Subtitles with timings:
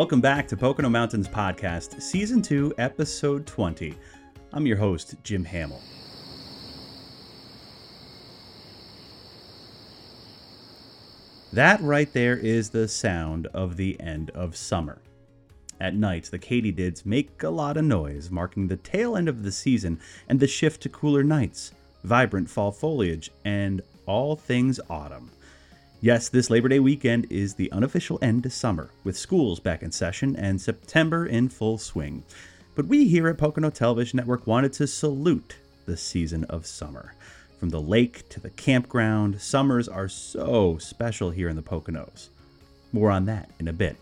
[0.00, 3.94] welcome back to Pocono Mountains Podcast, Season 2, Episode 20.
[4.54, 5.82] I'm your host, Jim Hamill.
[11.52, 15.02] That right there is the sound of the end of summer.
[15.78, 19.52] At night, the katydids make a lot of noise, marking the tail end of the
[19.52, 21.72] season and the shift to cooler nights,
[22.04, 25.30] vibrant fall foliage, and all things autumn.
[26.02, 29.92] Yes, this Labor Day weekend is the unofficial end to summer, with schools back in
[29.92, 32.24] session and September in full swing.
[32.74, 37.14] But we here at Pocono Television Network wanted to salute the season of summer.
[37.58, 42.30] From the lake to the campground, summers are so special here in the Poconos.
[42.92, 43.98] More on that in a bit.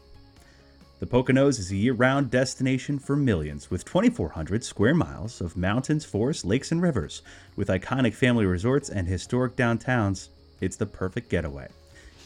[1.01, 6.05] The Poconos is a year round destination for millions, with 2,400 square miles of mountains,
[6.05, 7.23] forests, lakes, and rivers.
[7.57, 10.29] With iconic family resorts and historic downtowns,
[10.61, 11.67] it's the perfect getaway.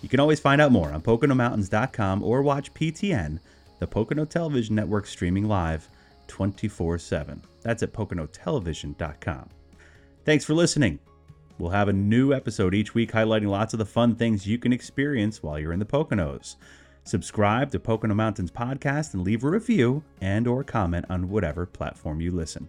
[0.02, 3.39] You can always find out more on PoconoMountains.com or watch PTN,
[3.78, 5.89] the Pocono Television Network, streaming live
[6.27, 7.42] 24 7.
[7.62, 9.48] That's at PoconoTelevision.com.
[10.25, 10.98] Thanks for listening.
[11.58, 14.73] We'll have a new episode each week highlighting lots of the fun things you can
[14.73, 16.56] experience while you're in the Poconos.
[17.05, 22.20] Subscribe to Pocono Mountains podcast and leave a review and or comment on whatever platform
[22.20, 22.69] you listen.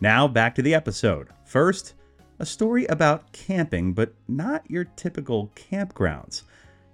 [0.00, 1.28] Now back to the episode.
[1.44, 1.94] First,
[2.38, 6.42] a story about camping, but not your typical campgrounds.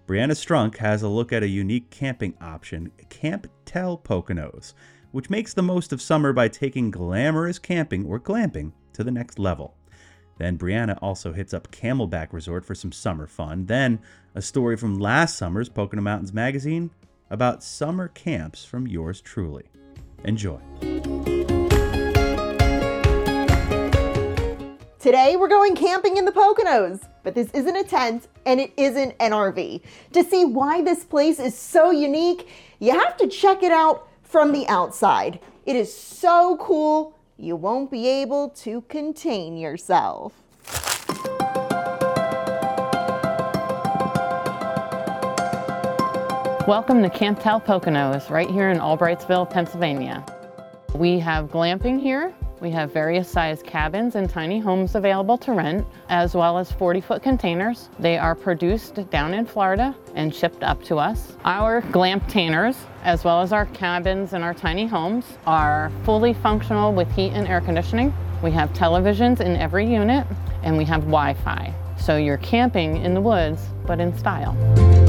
[0.07, 4.75] Brianna Strunk has a look at a unique camping option, Camp Tell Poconos,
[5.13, 9.39] which makes the most of summer by taking glamorous camping or glamping to the next
[9.39, 9.75] level.
[10.39, 13.67] Then Brianna also hits up Camelback Resort for some summer fun.
[13.67, 14.01] Then
[14.35, 16.91] a story from last summer's Pocono Mountains magazine
[17.31, 19.65] about summer camps from yours truly.
[20.25, 20.61] Enjoy.
[25.03, 29.17] Today we're going camping in the Poconos, but this isn't a tent and it isn't
[29.19, 29.81] an RV.
[30.13, 34.53] To see why this place is so unique, you have to check it out from
[34.53, 35.41] the outside.
[35.67, 40.35] It is so cool you won't be able to contain yourself.
[46.69, 50.25] Welcome to Camp Tell Poconos, right here in Albrightsville, Pennsylvania.
[50.95, 52.33] We have glamping here.
[52.63, 57.01] We have various size cabins and tiny homes available to rent, as well as 40
[57.01, 57.89] foot containers.
[57.99, 61.37] They are produced down in Florida and shipped up to us.
[61.45, 67.11] Our glamptainers, as well as our cabins and our tiny homes, are fully functional with
[67.11, 68.15] heat and air conditioning.
[68.45, 70.25] We have televisions in every unit
[70.63, 71.75] and we have Wi Fi.
[71.99, 75.02] So you're camping in the woods, but in style.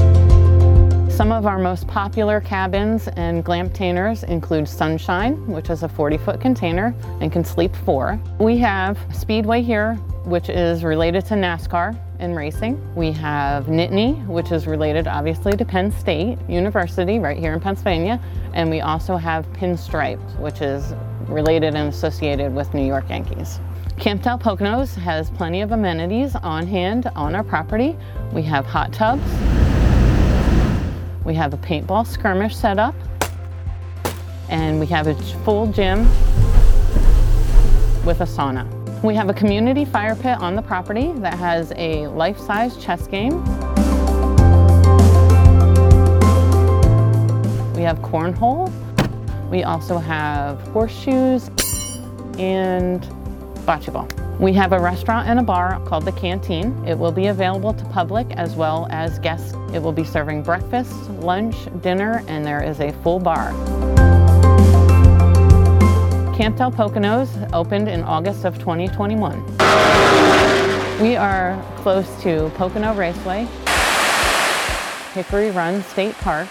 [1.14, 6.40] Some of our most popular cabins and glamptainers include Sunshine, which is a 40 foot
[6.40, 8.20] container and can sleep four.
[8.40, 12.82] We have Speedway here, which is related to NASCAR and racing.
[12.96, 18.20] We have Nittany, which is related obviously to Penn State University right here in Pennsylvania.
[18.52, 20.94] And we also have Pinstripe, which is
[21.28, 23.60] related and associated with New York Yankees.
[24.00, 27.96] Camp Tell Poconos has plenty of amenities on hand on our property.
[28.32, 29.22] We have hot tubs,
[31.24, 32.94] we have a paintball skirmish set up,
[34.48, 35.14] and we have a
[35.44, 36.00] full gym
[38.04, 38.66] with a sauna.
[39.02, 43.42] We have a community fire pit on the property that has a life-size chess game.
[47.74, 48.72] We have cornhole.
[49.50, 51.48] We also have horseshoes
[52.38, 53.02] and
[53.66, 54.08] bocce ball.
[54.40, 56.84] We have a restaurant and a bar called the Canteen.
[56.84, 59.54] It will be available to public as well as guests.
[59.72, 63.52] It will be serving breakfast, lunch, dinner, and there is a full bar.
[66.34, 69.40] Camp Tell Poconos opened in August of 2021.
[71.00, 73.46] We are close to Pocono Raceway,
[75.14, 76.48] Hickory Run State Park,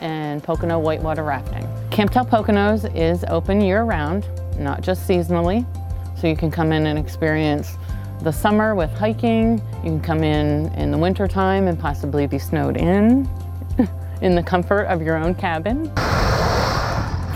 [0.00, 1.68] and Pocono Whitewater Rafting.
[1.90, 5.66] Camp Tell Poconos is open year-round, not just seasonally.
[6.22, 7.76] So you can come in and experience
[8.20, 9.60] the summer with hiking.
[9.82, 13.28] You can come in in the winter time and possibly be snowed in
[14.22, 15.92] in the comfort of your own cabin.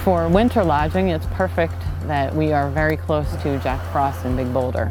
[0.04, 4.54] For winter lodging, it's perfect that we are very close to Jack Frost and Big
[4.54, 4.88] Boulder.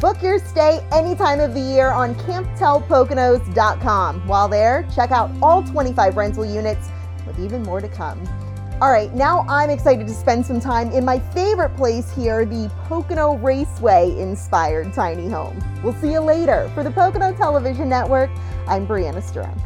[0.00, 4.26] Book your stay any time of the year on camptellpoconos.com.
[4.26, 6.88] While there, check out all 25 rental units
[7.26, 8.22] with even more to come.
[8.80, 12.70] All right, now I'm excited to spend some time in my favorite place here, the
[12.88, 15.62] Pocono Raceway inspired tiny home.
[15.82, 16.70] We'll see you later.
[16.74, 18.30] For the Pocono Television Network,
[18.66, 19.60] I'm Brianna Strunk.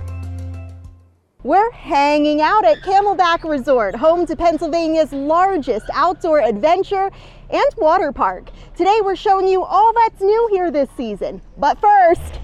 [1.44, 7.10] We're hanging out at Camelback Resort, home to Pennsylvania's largest outdoor adventure
[7.50, 8.48] and water park.
[8.74, 11.42] Today we're showing you all that's new here this season.
[11.58, 12.40] But first,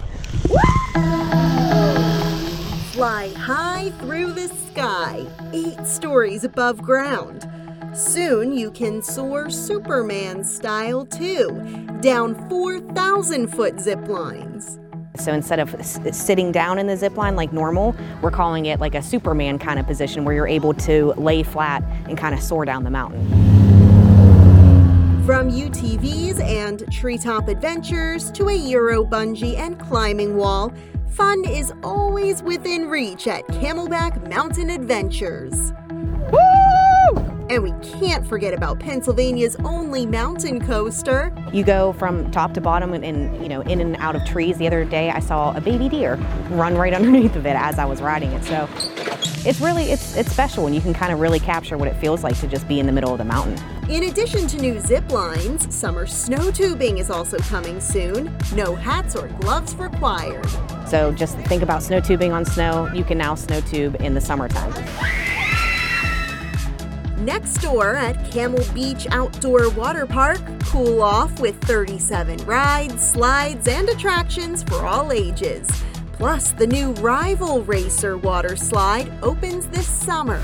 [3.00, 5.25] fly high through the sky,
[5.55, 7.49] eight stories above ground.
[7.94, 11.49] Soon you can soar Superman style too,
[12.02, 14.79] down 4,000 foot zip lines.
[15.17, 15.75] So instead of
[16.14, 19.81] sitting down in the zip line like normal, we're calling it like a Superman kind
[19.81, 23.26] of position where you're able to lay flat and kind of soar down the mountain.
[25.25, 30.75] From UTVs and treetop adventures to a Euro bungee and climbing wall,
[31.11, 35.73] fun is always within reach at Camelback Mountain Adventures.
[37.51, 41.35] And we can't forget about Pennsylvania's only mountain coaster.
[41.53, 44.57] You go from top to bottom and, and, you know in and out of trees.
[44.59, 46.15] The other day I saw a baby deer
[46.51, 48.45] run right underneath of it as I was riding it.
[48.45, 48.69] So
[49.45, 52.23] it's really it's it's special and you can kind of really capture what it feels
[52.23, 53.59] like to just be in the middle of the mountain.
[53.91, 58.33] In addition to new zip lines, summer snow tubing is also coming soon.
[58.55, 60.47] No hats or gloves required.
[60.90, 62.90] So just think about snow tubing on snow.
[62.92, 64.75] You can now snow tube in the summertime.
[67.25, 73.88] Next door at Camel Beach Outdoor Water Park, cool off with 37 rides, slides, and
[73.88, 75.69] attractions for all ages.
[76.12, 80.42] Plus, the new Rival Racer water slide opens this summer.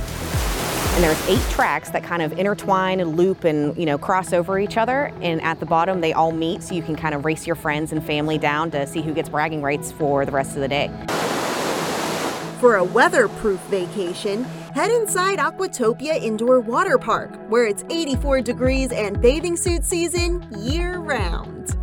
[0.96, 4.58] And there's eight tracks that kind of intertwine and loop and you know cross over
[4.58, 5.12] each other.
[5.20, 7.92] And at the bottom, they all meet, so you can kind of race your friends
[7.92, 10.88] and family down to see who gets bragging rights for the rest of the day.
[12.60, 19.20] For a weatherproof vacation, head inside Aquatopia Indoor Water Park, where it's 84 degrees and
[19.20, 21.76] bathing suit season year round.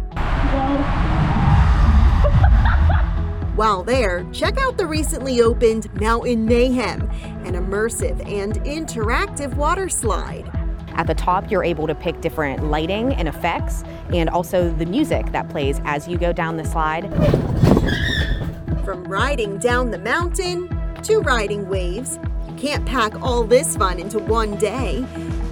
[3.56, 7.08] While there, check out the recently opened Mountain Mayhem,
[7.46, 10.50] an immersive and interactive water slide.
[10.96, 15.32] At the top, you're able to pick different lighting and effects, and also the music
[15.34, 17.04] that plays as you go down the slide.
[18.84, 20.68] From riding down the mountain
[21.04, 22.18] to riding waves,
[22.50, 25.06] you can't pack all this fun into one day.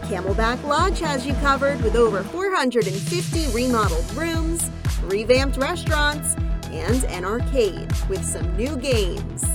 [0.05, 4.71] Camelback Lodge has you covered with over 450 remodeled rooms,
[5.03, 6.35] revamped restaurants,
[6.71, 9.45] and an arcade with some new games.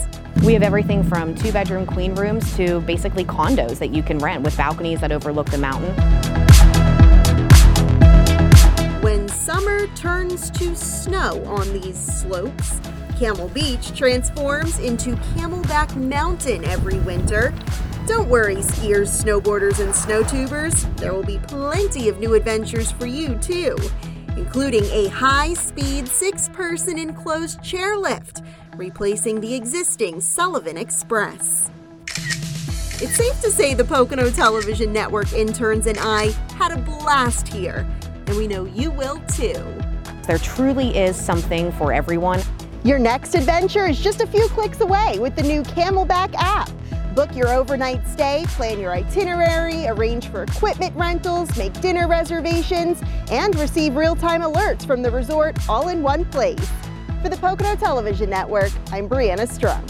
[0.44, 4.42] We have everything from two bedroom queen rooms to basically condos that you can rent
[4.44, 5.94] with balconies that overlook the mountain.
[9.02, 12.80] When summer turns to snow on these slopes,
[13.18, 17.54] Camel Beach transforms into Camelback Mountain every winter.
[18.06, 20.84] Don't worry, skiers, snowboarders, and snow tubers.
[20.96, 23.76] There will be plenty of new adventures for you, too,
[24.36, 28.44] including a high speed six person enclosed chairlift,
[28.76, 31.70] replacing the existing Sullivan Express.
[32.98, 37.86] It's safe to say the Pocono Television Network interns and I had a blast here,
[38.26, 39.62] and we know you will too.
[40.26, 42.40] There truly is something for everyone.
[42.84, 46.70] Your next adventure is just a few clicks away with the new Camelback app.
[47.16, 53.58] Book your overnight stay, plan your itinerary, arrange for equipment rentals, make dinner reservations, and
[53.58, 56.70] receive real-time alerts from the resort all in one place.
[57.22, 59.88] For the Pocono Television Network, I'm Brianna Strunk.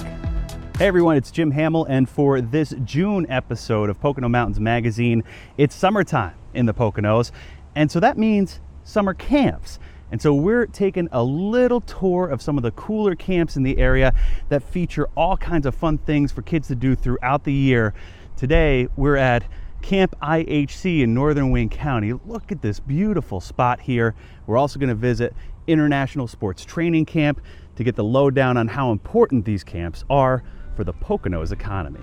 [0.76, 5.24] Hey everyone, it's Jim Hamill, and for this June episode of Pocono Mountains Magazine,
[5.58, 7.32] it's summertime in the Poconos,
[7.74, 9.80] and so that means summer camps.
[10.10, 13.78] And so we're taking a little tour of some of the cooler camps in the
[13.78, 14.14] area
[14.48, 17.92] that feature all kinds of fun things for kids to do throughout the year.
[18.36, 19.44] Today we're at
[19.82, 22.12] Camp IHC in Northern Wayne County.
[22.12, 24.14] Look at this beautiful spot here.
[24.46, 25.34] We're also going to visit
[25.66, 27.40] International Sports Training Camp
[27.76, 30.42] to get the lowdown on how important these camps are
[30.74, 32.00] for the Poconos economy.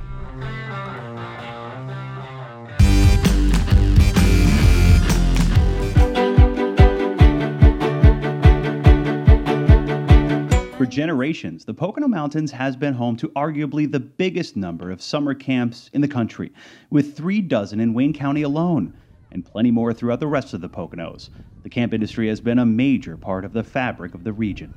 [10.77, 15.35] For generations, the Pocono Mountains has been home to arguably the biggest number of summer
[15.35, 16.51] camps in the country,
[16.89, 18.95] with three dozen in Wayne County alone,
[19.31, 21.29] and plenty more throughout the rest of the Poconos.
[21.61, 24.73] The camp industry has been a major part of the fabric of the region.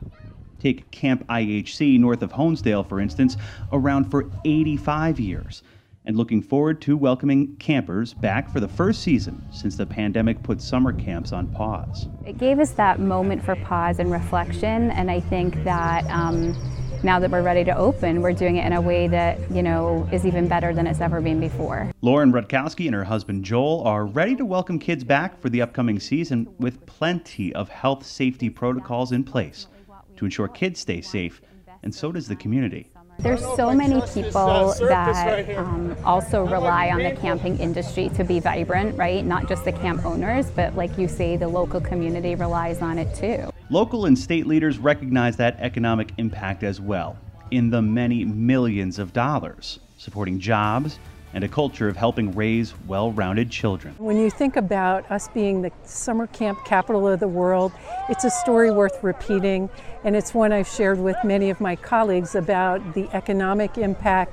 [0.58, 3.38] Take Camp IHC north of Honesdale, for instance,
[3.72, 5.62] around for 85 years
[6.06, 10.62] and looking forward to welcoming campers back for the first season since the pandemic put
[10.62, 12.08] summer camps on pause.
[12.24, 16.56] It gave us that moment for pause and reflection, and I think that um,
[17.02, 20.08] now that we're ready to open, we're doing it in a way that you know
[20.12, 21.92] is even better than it's ever been before.
[22.02, 26.00] Lauren Rutkowski and her husband Joel are ready to welcome kids back for the upcoming
[26.00, 29.66] season with plenty of health safety protocols in place
[30.16, 31.42] to ensure kids stay safe,
[31.82, 32.90] and so does the community.
[33.18, 38.96] There's so many people that um, also rely on the camping industry to be vibrant,
[38.96, 39.24] right?
[39.24, 43.14] Not just the camp owners, but like you say, the local community relies on it
[43.14, 43.50] too.
[43.70, 47.16] Local and state leaders recognize that economic impact as well
[47.50, 50.98] in the many millions of dollars, supporting jobs
[51.36, 53.94] and a culture of helping raise well rounded children.
[53.98, 57.72] When you think about us being the summer camp capital of the world,
[58.08, 59.68] it's a story worth repeating,
[60.02, 64.32] and it's one I've shared with many of my colleagues about the economic impact.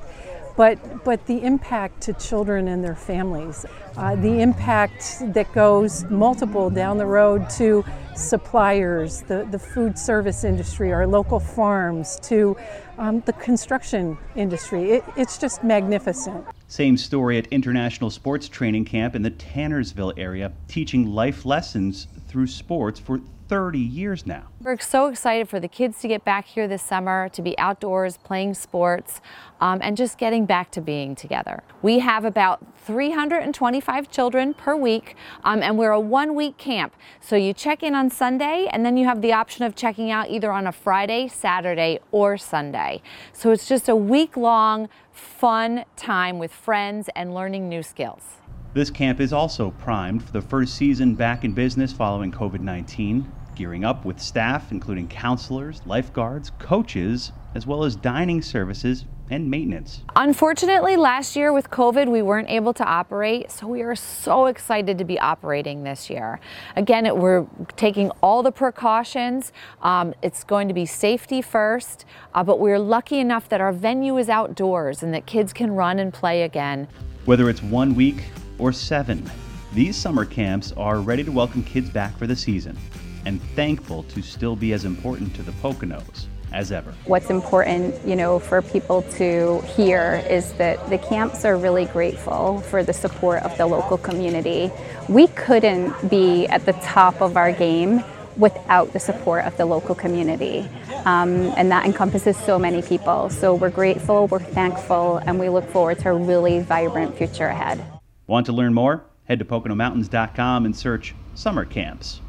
[0.55, 3.65] But, but the impact to children and their families,
[3.97, 7.83] uh, the impact that goes multiple down the road to
[8.15, 12.55] suppliers, the, the food service industry, our local farms, to
[12.99, 14.91] um, the construction industry.
[14.91, 16.45] It, it's just magnificent.
[16.67, 22.47] Same story at International Sports Training Camp in the Tannersville area, teaching life lessons through
[22.47, 24.47] sports for 30 years now.
[24.59, 28.17] We're so excited for the kids to get back here this summer, to be outdoors
[28.17, 29.21] playing sports,
[29.61, 31.61] um, and just getting back to being together.
[31.83, 36.95] We have about 325 children per week, um, and we're a one week camp.
[37.21, 40.31] So you check in on Sunday, and then you have the option of checking out
[40.31, 43.03] either on a Friday, Saturday, or Sunday.
[43.31, 48.41] So it's just a week long, fun time with friends and learning new skills.
[48.73, 53.31] This camp is also primed for the first season back in business following COVID 19,
[53.53, 60.01] gearing up with staff including counselors, lifeguards, coaches, as well as dining services and maintenance.
[60.15, 64.97] Unfortunately, last year with COVID, we weren't able to operate, so we are so excited
[64.97, 66.39] to be operating this year.
[66.75, 69.53] Again, it, we're taking all the precautions.
[69.83, 74.17] Um, it's going to be safety first, uh, but we're lucky enough that our venue
[74.17, 76.87] is outdoors and that kids can run and play again.
[77.25, 78.23] Whether it's one week
[78.59, 79.29] or seven,
[79.73, 82.77] these summer camps are ready to welcome kids back for the season
[83.25, 86.93] and thankful to still be as important to the Poconos as ever.
[87.05, 92.59] What's important, you know, for people to hear is that the camps are really grateful
[92.61, 94.71] for the support of the local community.
[95.09, 98.03] We couldn't be at the top of our game
[98.37, 100.67] without the support of the local community.
[101.05, 103.29] Um, and that encompasses so many people.
[103.29, 107.92] So we're grateful, we're thankful, and we look forward to a really vibrant future ahead.
[108.25, 109.05] Want to learn more?
[109.25, 112.21] Head to PoconoMountains.com and search Summer Camps.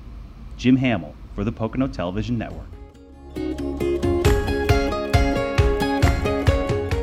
[0.56, 2.66] Jim Hamill for the Pocono Television Network.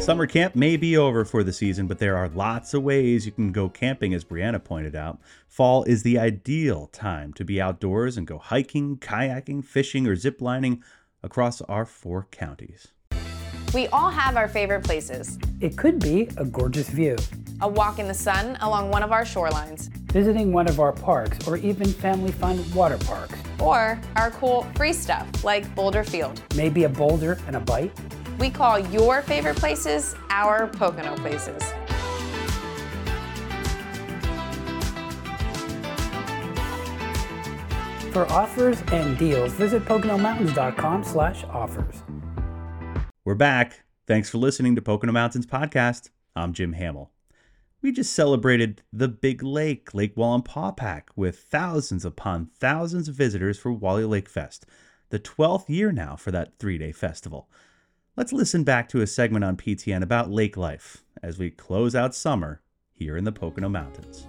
[0.02, 3.32] Summer camp may be over for the season, but there are lots of ways you
[3.32, 5.20] can go camping, as Brianna pointed out.
[5.48, 10.82] Fall is the ideal time to be outdoors and go hiking, kayaking, fishing, or ziplining
[11.22, 12.88] across our four counties.
[13.74, 15.38] We all have our favorite places.
[15.62, 17.16] It could be a gorgeous view,
[17.62, 21.48] A walk in the sun along one of our shorelines, visiting one of our parks,
[21.48, 23.38] or even family fun water parks.
[23.60, 26.42] or our cool free stuff like Boulder Field.
[26.56, 27.92] Maybe a boulder and a bite.
[28.40, 31.62] We call your favorite places our Pocono places.
[38.12, 42.04] For offers and deals, visit PoconoMountains.com slash offers.
[43.24, 43.84] We're back.
[44.08, 46.10] Thanks for listening to Pocono Mountains Podcast.
[46.36, 47.12] I'm Jim Hamill.
[47.84, 53.74] We just celebrated the big lake, Lake Wallenpaupack, with thousands upon thousands of visitors for
[53.74, 54.68] Wally Lake Fest,
[55.10, 57.50] the 12th year now for that three day festival.
[58.16, 62.14] Let's listen back to a segment on PTN about lake life as we close out
[62.14, 62.62] summer
[62.92, 64.28] here in the Pocono Mountains.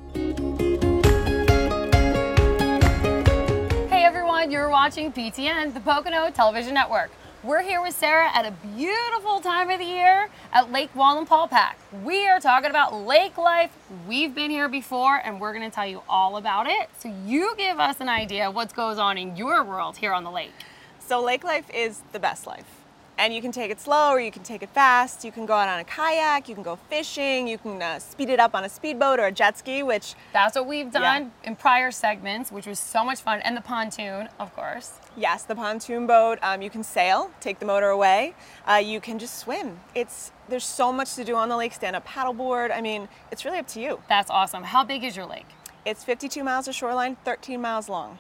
[3.91, 7.11] Hey everyone, you're watching PTN, the Pocono Television Network.
[7.45, 11.75] We're here with Sarah at a beautiful time of the year at Lake Wallenpaupack.
[12.05, 13.77] We are talking about lake life.
[14.07, 16.89] We've been here before and we're going to tell you all about it.
[17.01, 20.23] So you give us an idea of what goes on in your world here on
[20.23, 20.53] the lake.
[21.01, 22.82] So lake life is the best life.
[23.19, 25.25] And you can take it slow or you can take it fast.
[25.25, 28.31] You can go out on a kayak, you can go fishing, you can uh, speed
[28.31, 31.01] it up on a speedboat or a jet ski, which That's what we've Yeah.
[31.01, 33.41] done in prior segments, which was so much fun.
[33.43, 34.99] And the pontoon, of course.
[35.17, 38.35] yes, the pontoon boat, um, you can sail, take the motor away.
[38.69, 39.79] Uh, you can just swim.
[39.95, 41.73] It's there's so much to do on the lake.
[41.73, 42.75] Stand up paddleboard.
[42.75, 44.01] I mean, it's really up to you.
[44.09, 44.65] That's awesome.
[44.65, 45.47] How big is your lake?
[45.85, 48.19] It's 52 miles of shoreline, 13 miles long.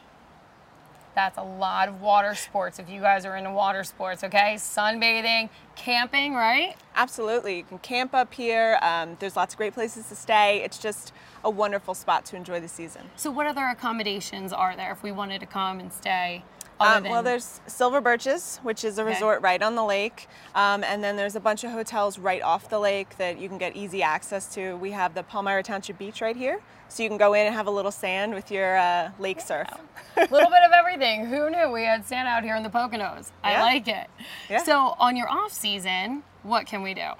[1.14, 4.54] That's a lot of water sports if you guys are into water sports, okay?
[4.56, 6.76] Sunbathing, camping, right?
[6.94, 8.78] Absolutely, you can camp up here.
[8.82, 10.62] Um, there's lots of great places to stay.
[10.62, 11.12] It's just
[11.44, 13.10] a wonderful spot to enjoy the season.
[13.16, 16.44] So, what other accommodations are there if we wanted to come and stay
[16.82, 19.10] Um, well, there's Silver Birches, which is a Okay.
[19.12, 22.68] resort right on the lake, um, and then there's a bunch of hotels right off
[22.68, 24.76] the lake that you can get easy access to.
[24.76, 27.66] We have the Palmyra Township Beach right here, so you can go in and have
[27.66, 29.68] a little sand with your uh, lake surf.
[30.16, 31.26] A little bit of everything.
[31.26, 33.30] Who knew we had sand out here in the Poconos?
[33.42, 33.62] I Yeah.
[33.62, 34.08] like it.
[34.50, 34.58] Yeah.
[34.62, 37.10] So on your off season, what can we do?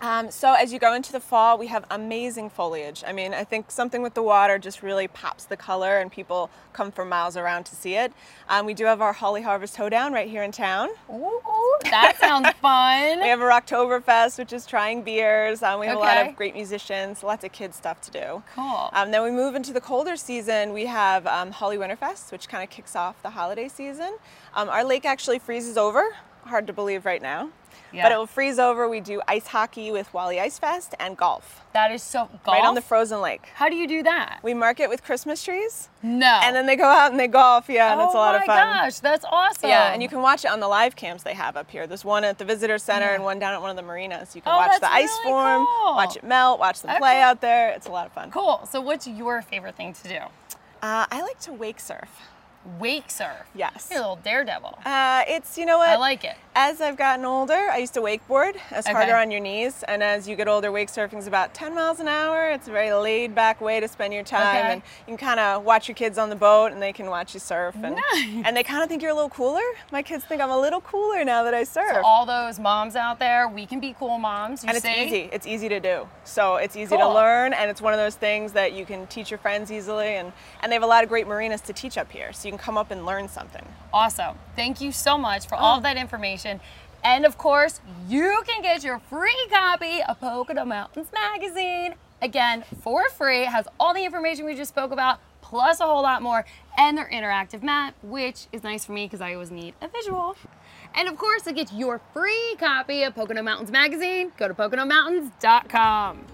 [0.00, 3.04] Um, so as you go into the fall, we have amazing foliage.
[3.06, 6.50] I mean, I think something with the water just really pops the color, and people
[6.72, 8.12] come from miles around to see it.
[8.48, 10.88] Um, we do have our Hawley Harvest Hoedown right here in town.
[11.12, 11.40] Ooh,
[11.84, 13.20] that sounds fun.
[13.20, 15.62] We have our Oktoberfest, which is trying beers.
[15.62, 18.42] Um, we have a lot of great musicians, lots of kids stuff to do.
[18.54, 18.88] Cool.
[18.92, 20.72] Um, then we move into the colder season.
[20.72, 24.16] We have um, Hawley Winterfest, which kind of kicks off the holiday season.
[24.54, 26.16] Um, our lake actually freezes over.
[26.44, 27.50] Hard to believe right now.
[27.92, 28.04] Yeah.
[28.04, 28.88] But it will freeze over.
[28.88, 31.62] We do ice hockey with Wally Ice Fest and golf.
[31.72, 32.56] That is so golf.
[32.58, 33.48] Right on the frozen lake.
[33.54, 34.40] How do you do that?
[34.42, 35.88] We mark it with Christmas trees.
[36.02, 36.40] No.
[36.42, 37.68] And then they go out and they golf.
[37.68, 38.58] Yeah, and oh it's a lot of fun.
[38.58, 39.68] Oh my gosh, that's awesome.
[39.70, 41.86] Yeah, and you can watch it on the live cams they have up here.
[41.86, 44.34] There's one at the visitor center and one down at one of the marinas.
[44.34, 45.94] You can Oh, watch the ice really form, cool.
[45.94, 47.70] watch it melt, watch them play out there.
[47.70, 48.30] It's a lot of fun.
[48.30, 48.66] Cool.
[48.70, 50.18] So what's your favorite thing to do?
[50.82, 52.08] Uh, I like to wake surf.
[52.78, 53.46] Wake surf.
[53.54, 53.88] Yes.
[53.90, 54.78] You're a little daredevil.
[54.84, 56.36] Uh, it's you know what I like it.
[56.54, 58.56] As I've gotten older, I used to wakeboard.
[58.70, 58.92] It's Okay.
[58.92, 62.00] harder on your knees, and as you get older, wake surfing is about 10 miles
[62.00, 62.50] an hour.
[62.50, 64.72] It's a very laid back way to spend your time, Okay.
[64.74, 67.32] and you can kind of watch your kids on the boat, and they can watch
[67.32, 68.42] you surf, and Nice.
[68.44, 69.62] and they kind of think you're a little cooler.
[69.90, 71.92] My kids think I'm a little cooler now that I surf.
[71.94, 74.64] So all those moms out there, we can be cool moms.
[74.64, 75.02] You and it's see?
[75.04, 75.30] easy.
[75.32, 76.06] It's easy to do.
[76.24, 79.30] So it's easy to learn, and it's one of those things that you can teach
[79.30, 80.16] your friends easily.
[80.16, 82.58] And, and they have a lot of great marinas to teach up here, so you
[82.58, 83.64] can come up and learn something.
[83.92, 84.36] Awesome.
[84.56, 86.60] Thank you so much for all of that information.
[87.04, 91.94] And of course, you can get your free copy of Pocono Mountains Magazine.
[92.20, 93.42] Again, for free.
[93.42, 96.44] It has all the information we just spoke about, plus a whole lot more,
[96.76, 100.36] and their interactive map, which is nice for me because I always need a visual.
[100.94, 106.26] And of course, to get your free copy of Pocono Mountains Magazine, go to PoconoMountains.com.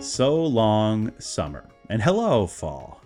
[0.00, 1.64] So long, summer.
[1.88, 3.00] And hello, fall.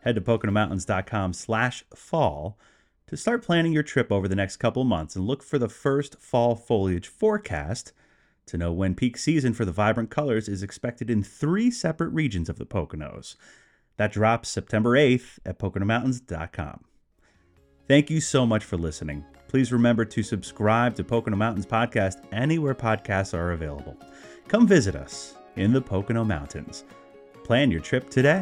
[0.00, 2.58] Head to PoconoMountains.com slash fall
[3.06, 6.18] to start planning your trip over the next couple months and look for the first
[6.20, 7.92] fall foliage forecast
[8.46, 12.48] to know when peak season for the vibrant colors is expected in three separate regions
[12.48, 13.36] of the Poconos.
[13.96, 16.84] That drops September 8th at PoconoMountains.com.
[17.88, 19.24] Thank you so much for listening.
[19.48, 23.96] Please remember to subscribe to Pocono Mountains Podcast anywhere podcasts are available.
[24.48, 26.84] Come visit us in the Pocono Mountains.
[27.44, 28.40] Plan your trip today.